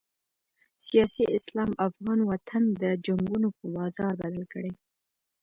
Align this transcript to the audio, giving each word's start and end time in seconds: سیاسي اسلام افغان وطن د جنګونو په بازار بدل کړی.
سیاسي 0.85 1.25
اسلام 1.37 1.71
افغان 1.87 2.19
وطن 2.29 2.63
د 2.81 2.83
جنګونو 3.05 3.47
په 3.57 3.65
بازار 3.77 4.11
بدل 4.21 4.43
کړی. 4.53 4.71